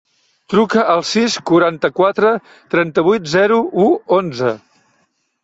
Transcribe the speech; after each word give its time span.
Truca 0.51 0.85
al 0.93 1.03
sis, 1.09 1.35
quaranta-quatre, 1.49 2.33
trenta-vuit, 2.73 3.29
zero, 3.35 3.61
u, 3.87 3.87
onze. 4.21 4.53